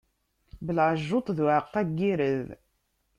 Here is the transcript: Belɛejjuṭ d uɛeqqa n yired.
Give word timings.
Belɛejjuṭ 0.65 1.27
d 1.35 1.39
uɛeqqa 1.45 1.81
n 1.87 1.91
yired. 1.99 2.47